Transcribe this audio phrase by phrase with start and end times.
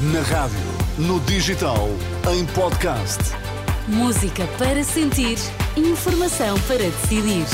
[0.00, 0.56] Na rádio,
[0.96, 1.88] no digital,
[2.32, 3.18] em podcast.
[3.88, 5.36] Música para sentir,
[5.76, 7.44] informação para decidir.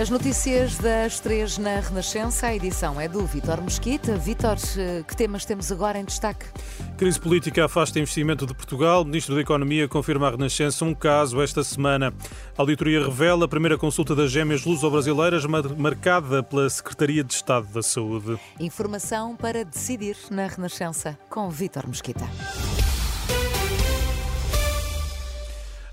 [0.00, 4.16] As notícias das três na Renascença, a edição é do Vitor Mesquita.
[4.16, 6.46] Vitor, eh, que temas temos agora em destaque?
[7.00, 9.00] Crise política afasta investimento de Portugal.
[9.00, 12.12] O Ministro da Economia confirma à Renascença um caso esta semana.
[12.58, 17.82] A auditoria revela a primeira consulta das gêmeas luso-brasileiras marcada pela Secretaria de Estado da
[17.82, 18.38] Saúde.
[18.60, 22.28] Informação para decidir na Renascença com Vitor Mesquita.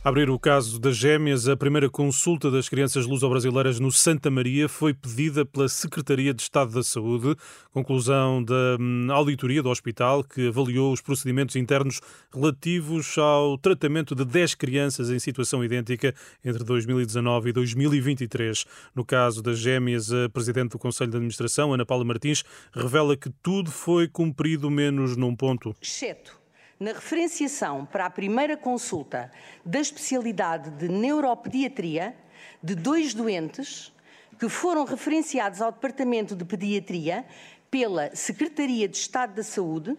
[0.07, 4.93] Abrir o caso das gêmeas, a primeira consulta das crianças luso-brasileiras no Santa Maria foi
[4.93, 7.35] pedida pela Secretaria de Estado da Saúde.
[7.73, 11.99] Conclusão da hum, auditoria do hospital, que avaliou os procedimentos internos
[12.33, 18.63] relativos ao tratamento de 10 crianças em situação idêntica entre 2019 e 2023.
[18.95, 23.29] No caso das gêmeas, a Presidente do Conselho de Administração, Ana Paula Martins, revela que
[23.43, 25.75] tudo foi cumprido menos num ponto.
[25.81, 26.46] Exceto
[26.79, 29.29] na referenciação para a primeira consulta
[29.65, 32.15] da especialidade de neuropediatria
[32.61, 33.91] de dois doentes
[34.39, 37.25] que foram referenciados ao Departamento de Pediatria
[37.71, 39.97] pela Secretaria de Estado da Saúde,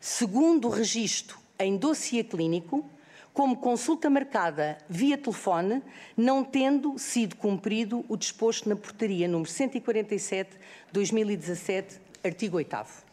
[0.00, 2.88] segundo o registro em dossiê clínico,
[3.32, 5.82] como consulta marcada via telefone,
[6.16, 13.03] não tendo sido cumprido o disposto na portaria número 147/2017, artigo 8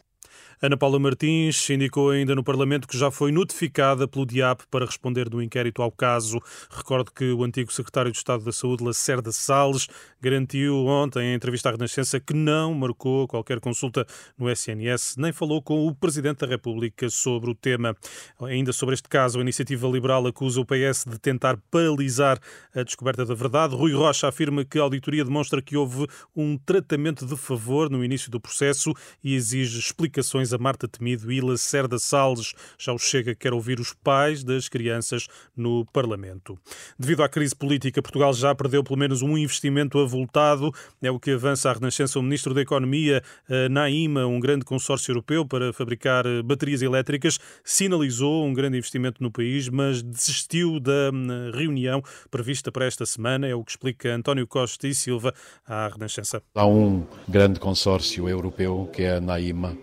[0.63, 5.27] Ana Paula Martins indicou ainda no Parlamento que já foi notificada pelo DIAP para responder
[5.27, 6.39] do inquérito ao caso.
[6.69, 9.87] Recordo que o antigo secretário de Estado da Saúde, Lacerda Salles,
[10.21, 14.05] garantiu ontem em entrevista à Renascença que não marcou qualquer consulta
[14.37, 17.97] no SNS, nem falou com o Presidente da República sobre o tema.
[18.43, 22.39] Ainda sobre este caso, a Iniciativa Liberal acusa o PS de tentar paralisar
[22.75, 23.75] a descoberta da verdade.
[23.75, 28.29] Rui Rocha afirma que a auditoria demonstra que houve um tratamento de favor no início
[28.29, 32.53] do processo e exige explicações a Marta Temido e Lacerda Salles.
[32.77, 36.57] Já o Chega quer ouvir os pais das crianças no Parlamento.
[36.97, 40.71] Devido à crise política, Portugal já perdeu pelo menos um investimento avultado.
[41.01, 43.21] É o que avança a Renascença o Ministro da Economia,
[43.69, 49.31] Naima, um grande consórcio europeu para fabricar eh, baterias elétricas, sinalizou um grande investimento no
[49.31, 53.47] país, mas desistiu da hum, reunião prevista para esta semana.
[53.47, 55.33] É o que explica António Costa e Silva
[55.65, 56.41] à Renascença.
[56.55, 59.77] Há um grande consórcio europeu que é a Naima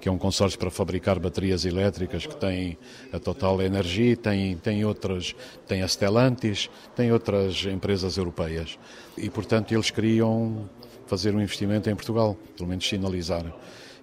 [0.00, 2.78] que é um consórcio para fabricar baterias elétricas que tem
[3.12, 5.34] a Total Energia, tem, tem outras,
[5.68, 8.78] tem a Stellantis, tem outras empresas europeias.
[9.16, 10.68] E, portanto, eles queriam
[11.06, 13.44] fazer um investimento em Portugal, pelo menos sinalizar.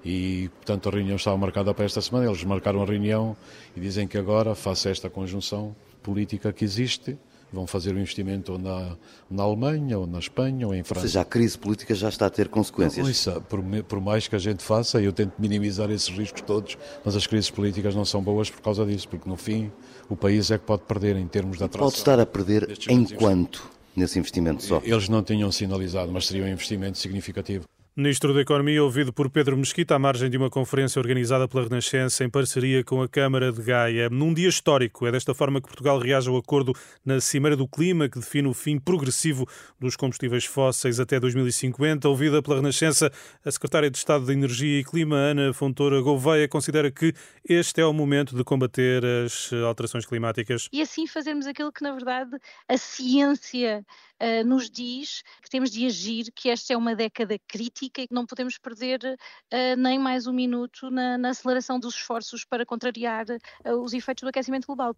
[0.05, 2.27] E, portanto, a reunião estava marcada para esta semana.
[2.27, 3.35] Eles marcaram a reunião
[3.75, 7.17] e dizem que agora, face a esta conjunção política que existe,
[7.51, 8.97] vão fazer um investimento na,
[9.29, 11.05] na Alemanha, ou na Espanha, ou em França.
[11.05, 13.07] Ou seja, a crise política já está a ter consequências.
[13.07, 17.15] Isso, por, por, mais que a gente faça, eu tento minimizar esses riscos todos, mas
[17.15, 19.71] as crises políticas não são boas por causa disso, porque no fim
[20.09, 21.87] o país é que pode perder em termos de atração.
[21.87, 24.81] Pode estar a perder em quanto nesse investimento só?
[24.83, 27.65] Eles não tinham sinalizado, mas seria um investimento significativo.
[27.99, 32.23] Ministro da Economia, ouvido por Pedro Mesquita, à margem de uma conferência organizada pela Renascença
[32.23, 34.07] em parceria com a Câmara de Gaia.
[34.07, 38.07] Num dia histórico, é desta forma que Portugal reage ao acordo na Cimeira do Clima,
[38.07, 39.47] que define o fim progressivo
[39.79, 42.07] dos combustíveis fósseis até 2050.
[42.07, 43.11] Ouvida pela Renascença,
[43.43, 47.15] a Secretária de Estado de Energia e Clima, Ana Fontoura Gouveia, considera que
[47.49, 50.69] este é o momento de combater as alterações climáticas.
[50.71, 52.37] E assim fazermos aquilo que, na verdade,
[52.69, 53.83] a ciência
[54.21, 58.13] uh, nos diz que temos de agir, que esta é uma década crítica e que
[58.13, 63.25] não podemos perder uh, nem mais um minuto na, na, aceleração dos esforços para contrariar
[63.29, 64.95] uh, os efeitos do aquecimento global.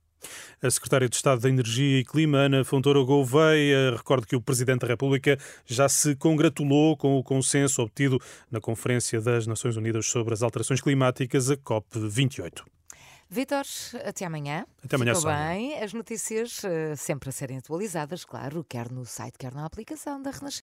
[0.62, 4.82] A Secretária de Estado da Energia e Clima, Ana Fontoura Gouveia, recordo que o Presidente
[4.82, 8.20] da República já se congratulou com o consenso obtido
[8.52, 12.79] na Conferência das Nações Unidas sobre as Alterações Climáticas, a COP28.
[13.32, 13.64] Vitor,
[14.06, 14.66] até amanhã.
[14.84, 15.78] Até amanhã, Ficou bem.
[15.84, 20.32] As notícias uh, sempre a serem atualizadas, claro, quer no site, quer na aplicação da
[20.32, 20.58] Renascença.